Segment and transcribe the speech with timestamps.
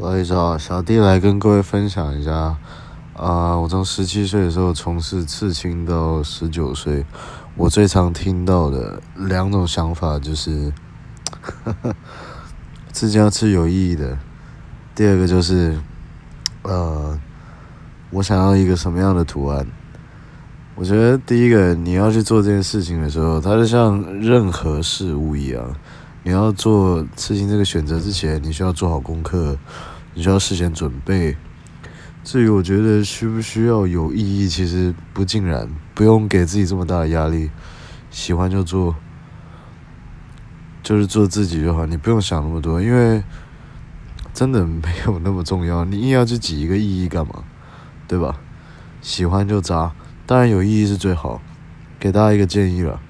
[0.00, 2.56] 不好意思啊，小弟来跟各位分享一下，
[3.14, 7.04] 啊，我从十七岁的时候从事刺青到十九岁，
[7.54, 10.72] 我最常听到的两种想法就是，
[12.90, 14.16] 刺青要刺有意义的，
[14.94, 15.78] 第二个就是，
[16.62, 17.20] 呃，
[18.08, 19.66] 我想要一个什么样的图案？
[20.76, 25.62] 我觉得第一个你要去做这件事情的时候，它就像任何事物一样。
[26.22, 29.58] 你要做刺青这个选择之前，你需要做好功课，
[30.14, 31.36] 你需要事先准备。
[32.22, 37.50] 至于我觉得需不需要有意义，其实不尽然，不用给自己这么大的压力，
[38.10, 38.94] 喜欢就做，
[40.82, 43.24] 就是做自己就好，你不用想那么多，因为
[44.34, 45.86] 真的没有那么重要。
[45.86, 47.42] 你硬要去挤一个意义干嘛？
[48.06, 48.38] 对吧？
[49.00, 49.92] 喜欢就扎，
[50.26, 51.40] 当然有意义是最好。
[51.98, 53.00] 给大家一个建议了。